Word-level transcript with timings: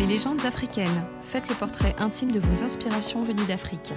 Mes 0.00 0.06
légendes 0.06 0.46
africaines. 0.46 0.88
Faites 1.20 1.46
le 1.50 1.54
portrait 1.54 1.94
intime 1.98 2.32
de 2.32 2.40
vos 2.40 2.64
inspirations 2.64 3.20
venues 3.20 3.46
d'Afrique. 3.46 3.92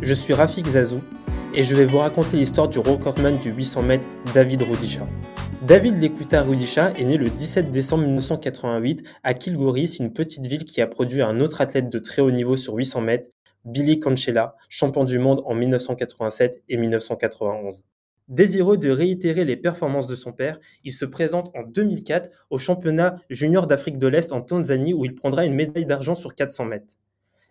Je 0.00 0.14
suis 0.14 0.32
Rafik 0.32 0.66
Zazou 0.66 1.02
et 1.52 1.64
je 1.64 1.76
vais 1.76 1.84
vous 1.84 1.98
raconter 1.98 2.38
l'histoire 2.38 2.66
du 2.66 2.78
recordman 2.78 3.38
du 3.38 3.50
800 3.50 3.82
mètres 3.82 4.08
David 4.32 4.62
Rudisha. 4.62 5.06
David 5.60 6.00
Lekuta 6.00 6.40
Rudisha 6.40 6.92
est 6.92 7.04
né 7.04 7.18
le 7.18 7.28
17 7.28 7.70
décembre 7.70 8.04
1988 8.04 9.06
à 9.22 9.34
Kilgoris, 9.34 9.98
une 10.00 10.14
petite 10.14 10.46
ville 10.46 10.64
qui 10.64 10.80
a 10.80 10.86
produit 10.86 11.20
un 11.20 11.40
autre 11.40 11.60
athlète 11.60 11.90
de 11.90 11.98
très 11.98 12.22
haut 12.22 12.30
niveau 12.30 12.56
sur 12.56 12.72
800 12.72 13.02
mètres, 13.02 13.28
Billy 13.66 14.00
Conchella, 14.00 14.56
champion 14.70 15.04
du 15.04 15.18
monde 15.18 15.42
en 15.44 15.54
1987 15.54 16.62
et 16.70 16.78
1991. 16.78 17.84
Désireux 18.28 18.76
de 18.76 18.90
réitérer 18.90 19.46
les 19.46 19.56
performances 19.56 20.06
de 20.06 20.14
son 20.14 20.32
père, 20.32 20.60
il 20.84 20.92
se 20.92 21.06
présente 21.06 21.50
en 21.56 21.62
2004 21.62 22.28
au 22.50 22.58
championnat 22.58 23.16
junior 23.30 23.66
d'Afrique 23.66 23.96
de 23.96 24.06
l'Est 24.06 24.32
en 24.32 24.42
Tanzanie 24.42 24.92
où 24.92 25.06
il 25.06 25.14
prendra 25.14 25.46
une 25.46 25.54
médaille 25.54 25.86
d'argent 25.86 26.14
sur 26.14 26.34
400 26.34 26.66
mètres. 26.66 26.98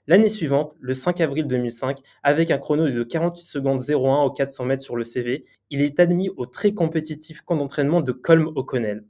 L'année 0.06 0.30
suivante, 0.30 0.76
le 0.80 0.94
5 0.94 1.20
avril 1.20 1.48
2005, 1.48 1.98
avec 2.22 2.52
un 2.52 2.60
chrono 2.60 2.88
de 2.88 3.04
48 3.04 3.44
secondes 3.44 3.82
01 3.90 4.22
au 4.22 4.30
400 4.30 4.66
mètres 4.66 4.84
sur 4.84 4.96
le 4.96 5.04
CV, 5.04 5.46
il 5.72 5.82
est 5.82 6.00
admis 6.00 6.30
au 6.38 6.46
très 6.46 6.74
compétitif 6.74 7.42
camp 7.42 7.56
d'entraînement 7.56 8.02
de 8.02 8.12
Colm 8.12 8.48
O'Connell. 8.56 9.04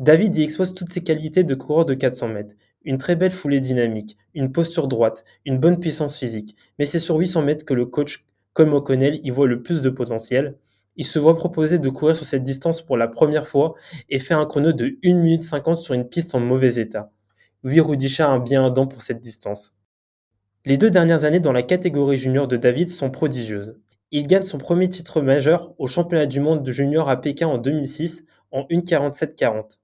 David 0.00 0.34
y 0.34 0.42
expose 0.42 0.74
toutes 0.74 0.92
ses 0.92 1.04
qualités 1.04 1.44
de 1.44 1.54
coureur 1.54 1.84
de 1.84 1.94
400 1.94 2.26
mètres. 2.26 2.56
Une 2.82 2.98
très 2.98 3.14
belle 3.14 3.30
foulée 3.30 3.60
dynamique, 3.60 4.16
une 4.34 4.50
posture 4.50 4.88
droite, 4.88 5.24
une 5.46 5.58
bonne 5.58 5.78
puissance 5.78 6.18
physique. 6.18 6.56
Mais 6.80 6.86
c'est 6.86 6.98
sur 6.98 7.16
800 7.16 7.42
mètres 7.42 7.64
que 7.64 7.72
le 7.72 7.86
coach 7.86 8.26
Colm 8.52 8.74
O'Connell 8.74 9.20
y 9.22 9.30
voit 9.30 9.46
le 9.46 9.62
plus 9.62 9.80
de 9.80 9.90
potentiel. 9.90 10.56
Il 10.96 11.04
se 11.04 11.18
voit 11.18 11.36
proposer 11.36 11.78
de 11.78 11.88
courir 11.88 12.14
sur 12.14 12.24
cette 12.24 12.44
distance 12.44 12.82
pour 12.82 12.96
la 12.96 13.08
première 13.08 13.48
fois 13.48 13.74
et 14.08 14.20
fait 14.20 14.34
un 14.34 14.46
chrono 14.46 14.72
de 14.72 14.96
1 15.04 15.14
minute 15.14 15.42
50 15.42 15.78
sur 15.78 15.94
une 15.94 16.08
piste 16.08 16.34
en 16.34 16.40
mauvais 16.40 16.76
état. 16.76 17.10
Oui, 17.64 17.80
Rudisha 17.80 18.32
a 18.32 18.38
bien 18.38 18.64
un 18.64 18.86
pour 18.86 19.02
cette 19.02 19.20
distance. 19.20 19.74
Les 20.64 20.78
deux 20.78 20.90
dernières 20.90 21.24
années 21.24 21.40
dans 21.40 21.52
la 21.52 21.62
catégorie 21.62 22.16
junior 22.16 22.46
de 22.46 22.56
David 22.56 22.90
sont 22.90 23.10
prodigieuses. 23.10 23.76
Il 24.12 24.26
gagne 24.26 24.42
son 24.42 24.58
premier 24.58 24.88
titre 24.88 25.20
majeur 25.20 25.74
au 25.78 25.86
championnat 25.86 26.26
du 26.26 26.40
monde 26.40 26.62
de 26.62 26.72
junior 26.72 27.08
à 27.08 27.20
Pékin 27.20 27.48
en 27.48 27.58
2006 27.58 28.24
en 28.52 28.62
1,47,40. 28.70 29.80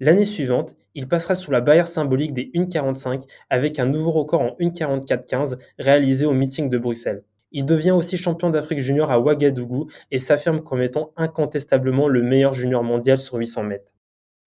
L'année 0.00 0.24
suivante, 0.24 0.76
il 0.94 1.06
passera 1.06 1.34
sous 1.34 1.50
la 1.50 1.60
barrière 1.60 1.86
symbolique 1.88 2.32
des 2.32 2.50
1,45 2.54 3.22
avec 3.50 3.78
un 3.78 3.86
nouveau 3.86 4.10
record 4.10 4.40
en 4.42 4.56
1,44,15 4.60 5.58
réalisé 5.78 6.26
au 6.26 6.32
meeting 6.32 6.68
de 6.68 6.78
Bruxelles. 6.78 7.22
Il 7.52 7.64
devient 7.64 7.92
aussi 7.92 8.16
champion 8.16 8.50
d'Afrique 8.50 8.80
junior 8.80 9.10
à 9.10 9.18
Ouagadougou 9.18 9.88
et 10.10 10.18
s'affirme 10.18 10.60
comme 10.60 10.82
étant 10.82 11.12
incontestablement 11.16 12.08
le 12.08 12.22
meilleur 12.22 12.52
junior 12.54 12.84
mondial 12.84 13.18
sur 13.18 13.36
800 13.36 13.62
mètres. 13.62 13.94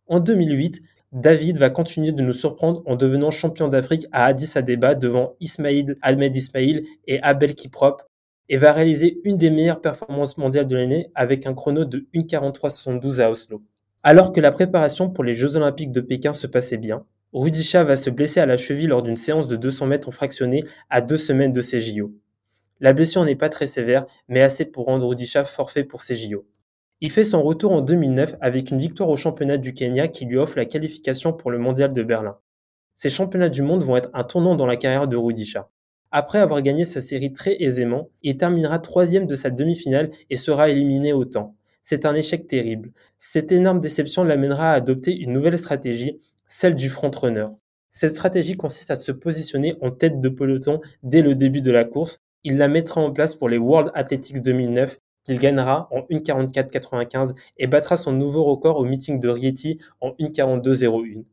En 0.07 0.19
2008, 0.19 0.81
David 1.11 1.57
va 1.57 1.69
continuer 1.69 2.11
de 2.11 2.22
nous 2.22 2.33
surprendre 2.33 2.83
en 2.85 2.95
devenant 2.95 3.31
champion 3.31 3.67
d'Afrique 3.67 4.07
à 4.11 4.25
Addis 4.25 4.52
Abeba 4.55 4.95
devant 4.95 5.35
Ismail 5.39 5.95
Ahmed 6.02 6.35
Ismail 6.35 6.85
et 7.07 7.22
Abel 7.22 7.55
Kiprop 7.55 8.03
et 8.47 8.57
va 8.57 8.72
réaliser 8.72 9.19
une 9.23 9.38
des 9.38 9.49
meilleures 9.49 9.81
performances 9.81 10.38
mondiales 10.38 10.67
de 10.67 10.75
l'année 10.75 11.07
avec 11.16 11.47
un 11.47 11.53
chrono 11.53 11.85
de 11.85 12.07
1,43,72 12.13 13.19
à 13.19 13.31
Oslo. 13.31 13.63
Alors 14.03 14.31
que 14.31 14.41
la 14.41 14.52
préparation 14.52 15.09
pour 15.09 15.23
les 15.23 15.33
Jeux 15.33 15.57
Olympiques 15.57 15.91
de 15.91 16.02
Pékin 16.02 16.33
se 16.33 16.47
passait 16.47 16.77
bien, 16.77 17.05
Rudisha 17.33 17.83
va 17.83 17.95
se 17.95 18.09
blesser 18.09 18.39
à 18.39 18.45
la 18.45 18.57
cheville 18.57 18.88
lors 18.88 19.03
d'une 19.03 19.16
séance 19.16 19.47
de 19.47 19.55
200 19.55 19.88
mètres 19.88 20.09
en 20.09 20.11
fractionné 20.11 20.66
à 20.89 21.02
deux 21.02 21.17
semaines 21.17 21.53
de 21.53 21.61
ses 21.61 21.79
JO. 21.81 22.13
La 22.83 22.93
blessure 22.93 23.23
n'est 23.23 23.35
pas 23.35 23.49
très 23.49 23.67
sévère, 23.67 24.07
mais 24.27 24.41
assez 24.41 24.65
pour 24.65 24.87
rendre 24.87 25.07
Rudisha 25.07 25.45
forfait 25.45 25.83
pour 25.83 26.01
ses 26.01 26.15
JO. 26.15 26.47
Il 26.99 27.11
fait 27.11 27.23
son 27.23 27.43
retour 27.43 27.73
en 27.73 27.81
2009 27.81 28.38
avec 28.41 28.71
une 28.71 28.79
victoire 28.79 29.09
au 29.09 29.15
championnat 29.15 29.57
du 29.57 29.75
Kenya 29.75 30.07
qui 30.07 30.25
lui 30.25 30.38
offre 30.38 30.57
la 30.57 30.65
qualification 30.65 31.31
pour 31.31 31.51
le 31.51 31.59
mondial 31.59 31.93
de 31.93 32.01
Berlin. 32.01 32.39
Ces 32.95 33.11
championnats 33.11 33.49
du 33.49 33.61
monde 33.61 33.83
vont 33.83 33.97
être 33.97 34.09
un 34.15 34.23
tournant 34.23 34.56
dans 34.56 34.66
la 34.66 34.78
carrière 34.78 35.07
de 35.07 35.16
Rudisha. 35.16 35.69
Après 36.09 36.39
avoir 36.39 36.63
gagné 36.63 36.83
sa 36.83 37.01
série 37.01 37.31
très 37.33 37.56
aisément, 37.61 38.09
il 38.23 38.35
terminera 38.35 38.79
troisième 38.79 39.27
de 39.27 39.35
sa 39.35 39.51
demi-finale 39.51 40.09
et 40.31 40.35
sera 40.35 40.69
éliminé 40.69 41.13
au 41.13 41.23
temps. 41.23 41.56
C'est 41.83 42.07
un 42.07 42.16
échec 42.16 42.47
terrible. 42.47 42.94
Cette 43.19 43.51
énorme 43.51 43.79
déception 43.79 44.23
l'amènera 44.23 44.72
à 44.72 44.75
adopter 44.75 45.16
une 45.16 45.33
nouvelle 45.33 45.59
stratégie, 45.59 46.19
celle 46.47 46.73
du 46.73 46.89
front-runner. 46.89 47.47
Cette 47.91 48.11
stratégie 48.11 48.57
consiste 48.57 48.89
à 48.89 48.95
se 48.95 49.11
positionner 49.11 49.75
en 49.81 49.91
tête 49.91 50.19
de 50.19 50.29
peloton 50.29 50.81
dès 51.03 51.22
le 51.22 51.35
début 51.35 51.61
de 51.61 51.72
la 51.72 51.85
course 51.85 52.19
il 52.44 52.57
la 52.57 52.68
mettra 52.68 53.02
en 53.02 53.12
place 53.12 53.35
pour 53.35 53.50
les 53.50 53.57
World 53.57 53.91
Athletics 53.94 54.41
2009 54.41 55.00
qu'il 55.24 55.40
gagnera 55.40 55.88
en 55.91 56.02
1.44.95 56.09 57.35
et 57.57 57.68
battra 57.68 57.97
son 57.97 58.12
nouveau 58.12 58.44
record 58.44 58.78
au 58.78 58.85
meeting 58.85 59.19
de 59.19 59.29
Rieti 59.29 59.79
en 60.00 60.12
1.42.01. 60.19 61.24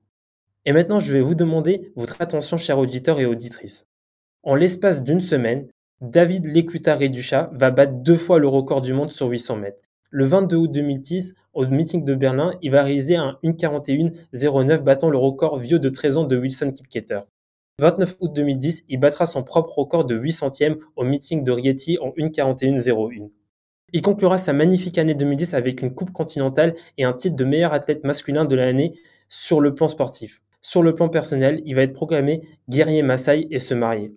Et 0.66 0.72
maintenant, 0.72 1.00
je 1.00 1.12
vais 1.12 1.20
vous 1.20 1.34
demander 1.34 1.92
votre 1.96 2.20
attention, 2.20 2.58
chers 2.58 2.78
auditeurs 2.78 3.20
et 3.20 3.26
auditrices. 3.26 3.86
En 4.42 4.54
l'espace 4.54 5.02
d'une 5.02 5.20
semaine, 5.20 5.68
David 6.00 6.44
Lekuta 6.44 6.94
Reducha 6.94 7.50
va 7.54 7.70
battre 7.70 7.94
deux 7.94 8.16
fois 8.16 8.38
le 8.38 8.48
record 8.48 8.82
du 8.82 8.92
monde 8.92 9.10
sur 9.10 9.28
800 9.28 9.56
mètres. 9.56 9.80
Le 10.10 10.26
22 10.26 10.56
août 10.56 10.70
2010, 10.70 11.34
au 11.54 11.66
meeting 11.66 12.04
de 12.04 12.14
Berlin, 12.14 12.52
il 12.62 12.70
va 12.70 12.82
réaliser 12.82 13.16
un 13.16 13.38
1.41.09 13.42 14.78
battant 14.78 15.10
le 15.10 15.18
record 15.18 15.58
vieux 15.58 15.78
de 15.78 15.88
13 15.88 16.18
ans 16.18 16.24
de 16.24 16.36
Wilson 16.36 16.70
Kipketer. 16.70 17.20
29 17.80 18.16
août 18.18 18.32
2010, 18.34 18.86
il 18.88 18.98
battra 18.98 19.24
son 19.26 19.44
propre 19.44 19.78
record 19.78 20.04
de 20.04 20.16
8 20.16 20.32
centièmes 20.32 20.78
au 20.96 21.04
meeting 21.04 21.44
de 21.44 21.52
Rieti 21.52 21.96
en 22.00 22.08
1.41.01. 22.10 23.30
Il 23.92 24.02
conclura 24.02 24.36
sa 24.36 24.52
magnifique 24.52 24.98
année 24.98 25.14
2010 25.14 25.54
avec 25.54 25.80
une 25.80 25.94
coupe 25.94 26.10
continentale 26.10 26.74
et 26.96 27.04
un 27.04 27.12
titre 27.12 27.36
de 27.36 27.44
meilleur 27.44 27.72
athlète 27.72 28.02
masculin 28.02 28.44
de 28.44 28.56
l'année 28.56 28.98
sur 29.28 29.60
le 29.60 29.76
plan 29.76 29.86
sportif. 29.86 30.42
Sur 30.60 30.82
le 30.82 30.96
plan 30.96 31.08
personnel, 31.08 31.62
il 31.66 31.76
va 31.76 31.82
être 31.82 31.92
proclamé 31.92 32.42
guerrier 32.68 33.02
Maasai 33.02 33.46
et 33.52 33.60
se 33.60 33.74
marier. 33.74 34.12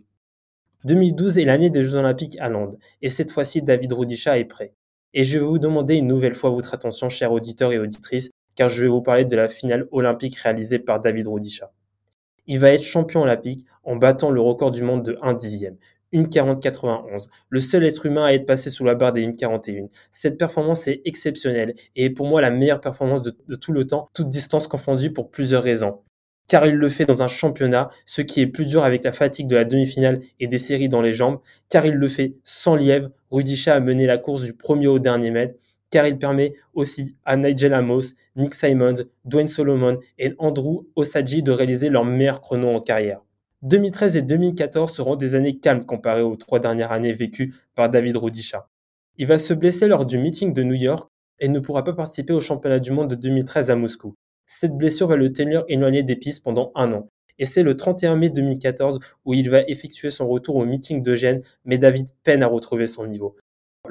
2012 0.85 1.38
est 1.38 1.45
l'année 1.45 1.69
des 1.69 1.83
Jeux 1.83 1.97
Olympiques 1.97 2.39
à 2.39 2.50
Londres, 2.50 2.77
et 3.03 3.11
cette 3.11 3.29
fois-ci 3.29 3.61
David 3.61 3.94
Rudisha 3.94 4.39
est 4.39 4.45
prêt. 4.45 4.73
Et 5.13 5.23
je 5.23 5.38
vais 5.38 5.45
vous 5.45 5.59
demander 5.59 5.97
une 5.97 6.07
nouvelle 6.07 6.33
fois 6.33 6.50
votre 6.50 6.73
attention, 6.73 7.09
chers 7.09 7.31
auditeurs 7.31 7.71
et 7.71 7.77
auditrices, 7.77 8.31
car 8.55 8.69
je 8.69 8.81
vais 8.81 8.88
vous 8.88 9.03
parler 9.03 9.25
de 9.25 9.35
la 9.35 9.47
finale 9.47 9.88
olympique 9.91 10.38
réalisée 10.38 10.79
par 10.79 11.00
David 11.00 11.27
Rudisha. 11.27 11.71
Il 12.47 12.59
va 12.59 12.72
être 12.72 12.84
champion 12.84 13.22
olympique 13.22 13.66
en 13.84 13.96
battant 13.96 14.31
le 14.31 14.41
record 14.41 14.72
du 14.72 14.84
monde 14.84 15.03
de 15.03 15.18
1 15.22 15.34
dixième. 15.34 15.78
1,40-91. 16.13 17.28
Le 17.50 17.59
seul 17.59 17.85
être 17.85 18.06
humain 18.06 18.25
à 18.25 18.34
être 18.34 18.46
passé 18.46 18.69
sous 18.69 18.84
la 18.84 18.96
barre 18.96 19.13
des 19.13 19.25
1,41. 19.25 19.90
Cette 20.12 20.38
performance 20.38 20.88
est 20.88 21.01
exceptionnelle 21.06 21.74
et 21.96 22.06
est 22.06 22.09
pour 22.09 22.28
moi 22.28 22.41
la 22.41 22.51
meilleure 22.51 22.81
performance 22.81 23.24
de, 23.24 23.35
de 23.47 23.56
tout 23.56 23.72
le 23.72 23.85
temps, 23.85 24.09
toute 24.13 24.30
distance 24.30 24.68
confondue 24.68 25.13
pour 25.13 25.31
plusieurs 25.31 25.63
raisons. 25.63 26.00
Car 26.47 26.66
il 26.66 26.75
le 26.75 26.90
fait 26.90 27.06
dans 27.06 27.24
un 27.24 27.28
championnat, 27.28 27.90
ce 28.06 28.22
qui 28.22 28.41
est 28.41 28.47
plus 28.47 28.66
dur 28.66 28.84
avec 28.84 29.06
la 29.06 29.13
fatigue 29.13 29.47
de 29.47 29.56
la 29.56 29.63
demi-finale 29.63 30.19
et 30.40 30.47
des 30.47 30.59
séries 30.59 30.90
dans 30.90 31.01
les 31.01 31.13
jambes, 31.13 31.40
car 31.69 31.85
il 31.85 31.94
le 31.94 32.07
fait 32.09 32.35
sans 32.44 32.75
lièvre. 32.75 33.09
Rudisha 33.30 33.75
a 33.75 33.80
mené 33.80 34.06
la 34.06 34.18
course 34.18 34.41
du 34.41 34.53
premier 34.53 34.88
au 34.88 35.00
dernier 35.00 35.31
mètre 35.31 35.56
car 35.91 36.07
il 36.07 36.18
permet 36.18 36.56
aussi 36.74 37.16
à 37.25 37.38
Nigel 37.38 37.74
Amos, 37.74 38.13
Nick 38.35 38.56
Simons, 38.56 39.03
Dwayne 39.25 39.50
Solomon 39.50 40.00
et 40.18 40.34
Andrew 40.40 40.88
Osaji 40.96 41.44
de 41.44 41.52
réaliser 41.52 41.90
leur 41.90 42.06
meilleur 42.06 42.41
chrono 42.41 42.69
en 42.69 42.81
carrière. 42.81 43.22
2013 43.63 44.18
et 44.18 44.22
2014 44.24 44.91
seront 44.91 45.16
des 45.16 45.35
années 45.35 45.59
calmes 45.59 45.85
comparées 45.85 46.24
aux 46.24 46.38
trois 46.38 46.59
dernières 46.59 46.91
années 46.91 47.13
vécues 47.13 47.53
par 47.75 47.90
David 47.90 48.18
Rudisha. 48.18 48.68
Il 49.18 49.28
va 49.28 49.38
se 49.38 49.53
blesser 49.53 49.88
lors 49.88 50.06
du 50.06 50.18
meeting 50.18 50.53
de 50.53 50.63
New 50.63 50.74
York 50.74 51.07
et 51.40 51.50
ne 51.50 51.59
pourra 51.59 51.84
pas 51.84 51.94
participer 51.94 52.34
au 52.34 52.41
championnat 52.41 52.80
du 52.80 52.91
monde 52.91 53.09
de 53.09 53.16
2013 53.16 53.69
à 53.69 53.75
Moscou. 53.75 54.16
Cette 54.47 54.75
blessure 54.75 55.07
va 55.07 55.16
le 55.16 55.31
tenir 55.31 55.63
éloigné 55.68 56.01
des 56.01 56.16
pistes 56.16 56.44
pendant 56.44 56.72
un 56.74 56.91
an. 56.94 57.07
Et 57.38 57.46
c'est 57.46 57.63
le 57.63 57.75
31 57.75 58.16
mai 58.16 58.30
2014 58.30 59.00
où 59.25 59.34
il 59.34 59.50
va 59.50 59.62
effectuer 59.68 60.09
son 60.09 60.28
retour 60.28 60.56
au 60.56 60.66
meeting 60.66 61.03
de 61.03 61.16
Gênes, 61.16 61.41
mais 61.66 61.78
David 61.78 62.09
peine 62.24 62.44
à 62.44 62.47
retrouver 62.47 62.88
son 62.88 63.06
niveau 63.06 63.35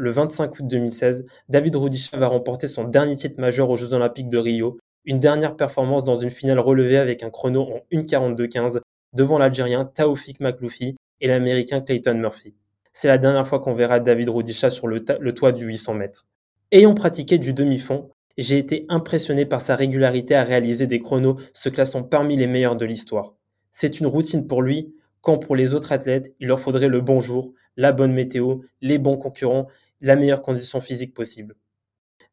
le 0.00 0.10
25 0.10 0.58
août 0.58 0.66
2016, 0.66 1.26
David 1.50 1.76
Rudisha 1.76 2.16
va 2.16 2.28
remporter 2.28 2.68
son 2.68 2.84
dernier 2.84 3.16
titre 3.16 3.38
majeur 3.38 3.68
aux 3.68 3.76
Jeux 3.76 3.92
Olympiques 3.92 4.30
de 4.30 4.38
Rio, 4.38 4.78
une 5.04 5.20
dernière 5.20 5.56
performance 5.56 6.04
dans 6.04 6.16
une 6.16 6.30
finale 6.30 6.58
relevée 6.58 6.96
avec 6.96 7.22
un 7.22 7.28
chrono 7.28 7.62
en 7.62 7.80
1.42.15 7.92 8.80
devant 9.14 9.38
l'Algérien 9.38 9.84
Taoufik 9.84 10.40
Makloufi 10.40 10.96
et 11.20 11.28
l'Américain 11.28 11.82
Clayton 11.82 12.14
Murphy. 12.14 12.54
C'est 12.94 13.08
la 13.08 13.18
dernière 13.18 13.46
fois 13.46 13.60
qu'on 13.60 13.74
verra 13.74 14.00
David 14.00 14.30
Rudisha 14.30 14.70
sur 14.70 14.86
le, 14.86 15.04
le 15.20 15.34
toit 15.34 15.52
du 15.52 15.66
800 15.66 15.94
mètres. 15.94 16.26
Ayant 16.72 16.94
pratiqué 16.94 17.36
du 17.36 17.52
demi-fond, 17.52 18.08
j'ai 18.38 18.56
été 18.56 18.86
impressionné 18.88 19.44
par 19.44 19.60
sa 19.60 19.76
régularité 19.76 20.34
à 20.34 20.44
réaliser 20.44 20.86
des 20.86 21.00
chronos 21.00 21.36
se 21.52 21.68
classant 21.68 22.02
parmi 22.02 22.36
les 22.38 22.46
meilleurs 22.46 22.76
de 22.76 22.86
l'histoire. 22.86 23.34
C'est 23.70 24.00
une 24.00 24.06
routine 24.06 24.46
pour 24.46 24.62
lui, 24.62 24.94
quand 25.20 25.36
pour 25.36 25.56
les 25.56 25.74
autres 25.74 25.92
athlètes, 25.92 26.34
il 26.40 26.48
leur 26.48 26.58
faudrait 26.58 26.88
le 26.88 27.02
bon 27.02 27.20
jour, 27.20 27.52
la 27.76 27.92
bonne 27.92 28.12
météo, 28.12 28.60
les 28.80 28.98
bons 28.98 29.16
concurrents 29.16 29.66
la 30.00 30.16
meilleure 30.16 30.42
condition 30.42 30.80
physique 30.80 31.14
possible. 31.14 31.56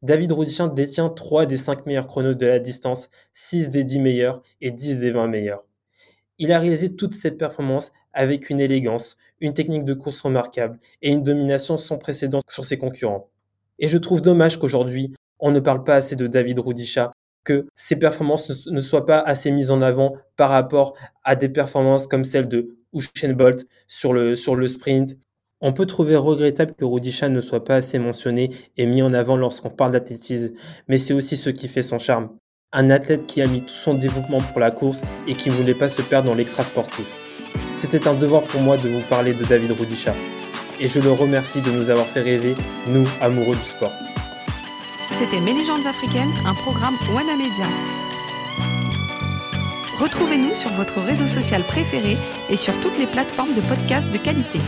David 0.02 0.32
Rudishin 0.32 0.68
détient 0.68 1.08
3 1.08 1.46
des 1.46 1.56
5 1.56 1.86
meilleurs 1.86 2.06
chronos 2.06 2.34
de 2.34 2.46
la 2.46 2.60
distance, 2.60 3.10
6 3.32 3.70
des 3.70 3.82
10 3.82 3.98
meilleurs 3.98 4.42
et 4.60 4.70
10 4.70 5.00
des 5.00 5.10
20 5.10 5.26
meilleurs. 5.26 5.64
Il 6.38 6.52
a 6.52 6.60
réalisé 6.60 6.94
toutes 6.94 7.14
ces 7.14 7.32
performances 7.32 7.92
avec 8.12 8.48
une 8.48 8.60
élégance, 8.60 9.16
une 9.40 9.54
technique 9.54 9.84
de 9.84 9.94
course 9.94 10.20
remarquable 10.20 10.78
et 11.02 11.10
une 11.10 11.24
domination 11.24 11.76
sans 11.76 11.98
précédent 11.98 12.40
sur 12.48 12.64
ses 12.64 12.78
concurrents. 12.78 13.28
Et 13.80 13.88
je 13.88 13.98
trouve 13.98 14.22
dommage 14.22 14.58
qu'aujourd'hui, 14.58 15.14
on 15.40 15.50
ne 15.50 15.60
parle 15.60 15.82
pas 15.82 15.96
assez 15.96 16.16
de 16.16 16.26
David 16.26 16.60
Rudisha, 16.60 17.12
que 17.44 17.66
ses 17.74 17.96
performances 17.96 18.66
ne 18.66 18.80
soient 18.80 19.06
pas 19.06 19.20
assez 19.20 19.50
mises 19.50 19.70
en 19.70 19.82
avant 19.82 20.14
par 20.36 20.50
rapport 20.50 20.96
à 21.24 21.34
des 21.34 21.48
performances 21.48 22.06
comme 22.06 22.24
celles 22.24 22.48
de 22.48 22.76
Usain 22.92 23.32
Bolt 23.32 23.66
sur 23.86 24.12
le 24.12 24.68
sprint. 24.68 25.16
On 25.60 25.72
peut 25.72 25.86
trouver 25.86 26.14
regrettable 26.14 26.74
que 26.78 26.84
Rudisha 26.84 27.28
ne 27.28 27.40
soit 27.40 27.64
pas 27.64 27.76
assez 27.76 27.98
mentionné 27.98 28.50
et 28.76 28.86
mis 28.86 29.02
en 29.02 29.12
avant 29.12 29.36
lorsqu'on 29.36 29.70
parle 29.70 29.90
d'athlétisme, 29.90 30.52
mais 30.86 30.98
c'est 30.98 31.14
aussi 31.14 31.36
ce 31.36 31.50
qui 31.50 31.66
fait 31.66 31.82
son 31.82 31.98
charme. 31.98 32.30
Un 32.72 32.90
athlète 32.90 33.26
qui 33.26 33.42
a 33.42 33.46
mis 33.48 33.62
tout 33.62 33.74
son 33.74 33.94
développement 33.94 34.38
pour 34.38 34.60
la 34.60 34.70
course 34.70 35.02
et 35.26 35.34
qui 35.34 35.48
ne 35.48 35.54
voulait 35.54 35.74
pas 35.74 35.88
se 35.88 36.00
perdre 36.00 36.28
dans 36.28 36.36
l'extra 36.36 36.62
sportif. 36.62 37.06
C'était 37.74 38.06
un 38.06 38.14
devoir 38.14 38.42
pour 38.42 38.60
moi 38.60 38.76
de 38.76 38.88
vous 38.88 39.02
parler 39.10 39.34
de 39.34 39.42
David 39.44 39.72
Rudisha. 39.72 40.14
Et 40.78 40.86
je 40.86 41.00
le 41.00 41.10
remercie 41.10 41.60
de 41.60 41.72
nous 41.72 41.90
avoir 41.90 42.06
fait 42.06 42.20
rêver, 42.20 42.54
nous, 42.86 43.08
amoureux 43.20 43.56
du 43.56 43.62
sport. 43.62 43.92
C'était 45.14 45.40
Mes 45.40 45.54
légendes 45.54 45.86
africaines, 45.86 46.32
un 46.46 46.54
programme 46.54 46.94
Wana 47.12 47.34
Media. 47.36 47.66
Retrouvez-nous 49.98 50.54
sur 50.54 50.70
votre 50.70 51.00
réseau 51.00 51.26
social 51.26 51.64
préféré 51.64 52.16
et 52.48 52.56
sur 52.56 52.78
toutes 52.80 52.96
les 52.96 53.08
plateformes 53.08 53.54
de 53.54 53.60
podcasts 53.62 54.12
de 54.12 54.18
qualité. 54.18 54.60